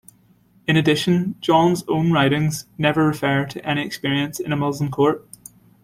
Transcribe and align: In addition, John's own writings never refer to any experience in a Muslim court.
In 0.65 0.77
addition, 0.77 1.35
John's 1.41 1.83
own 1.87 2.11
writings 2.11 2.65
never 2.75 3.05
refer 3.05 3.45
to 3.45 3.63
any 3.63 3.85
experience 3.85 4.39
in 4.39 4.51
a 4.51 4.55
Muslim 4.57 4.89
court. 4.89 5.27